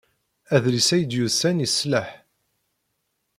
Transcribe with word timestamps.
Adlis 0.55 0.89
ay 0.95 1.03
d-yusan 1.03 1.63
yeṣleḥ. 1.63 2.09